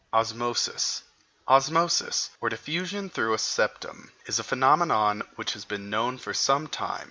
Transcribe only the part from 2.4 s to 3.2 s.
or diffusion